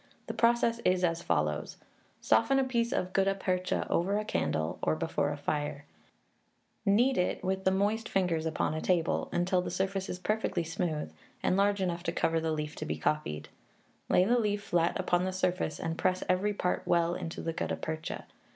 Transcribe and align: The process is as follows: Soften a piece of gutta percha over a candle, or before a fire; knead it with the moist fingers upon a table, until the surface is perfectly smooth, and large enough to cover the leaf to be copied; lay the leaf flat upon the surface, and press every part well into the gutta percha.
The 0.25 0.33
process 0.33 0.79
is 0.83 1.03
as 1.03 1.21
follows: 1.21 1.77
Soften 2.21 2.57
a 2.57 2.63
piece 2.63 2.91
of 2.91 3.13
gutta 3.13 3.35
percha 3.35 3.85
over 3.87 4.17
a 4.17 4.25
candle, 4.25 4.79
or 4.81 4.95
before 4.95 5.29
a 5.29 5.37
fire; 5.37 5.85
knead 6.87 7.19
it 7.19 7.43
with 7.43 7.65
the 7.65 7.69
moist 7.69 8.09
fingers 8.09 8.47
upon 8.47 8.73
a 8.73 8.81
table, 8.81 9.29
until 9.31 9.61
the 9.61 9.69
surface 9.69 10.09
is 10.09 10.17
perfectly 10.17 10.63
smooth, 10.63 11.13
and 11.43 11.55
large 11.55 11.83
enough 11.83 12.01
to 12.01 12.11
cover 12.11 12.39
the 12.39 12.51
leaf 12.51 12.75
to 12.77 12.85
be 12.87 12.97
copied; 12.97 13.49
lay 14.09 14.25
the 14.25 14.39
leaf 14.39 14.63
flat 14.63 14.99
upon 14.99 15.23
the 15.23 15.31
surface, 15.31 15.79
and 15.79 15.99
press 15.99 16.23
every 16.27 16.55
part 16.55 16.81
well 16.87 17.13
into 17.13 17.39
the 17.39 17.53
gutta 17.53 17.75
percha. 17.75 18.25